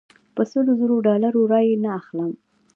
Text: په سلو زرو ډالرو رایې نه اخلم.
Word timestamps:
په 0.35 0.41
سلو 0.51 0.71
زرو 0.79 0.95
ډالرو 1.07 1.41
رایې 1.51 1.75
نه 1.83 1.89
اخلم. 1.99 2.31